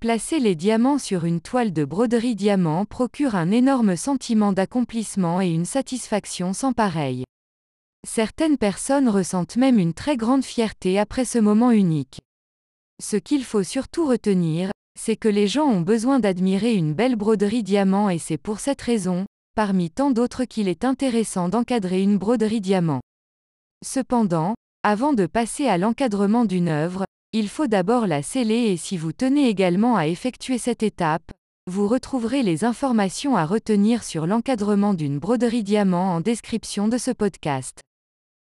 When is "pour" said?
18.38-18.60